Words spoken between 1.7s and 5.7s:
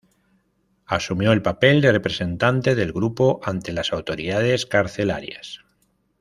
de representante del grupo ante las autoridades carcelarias.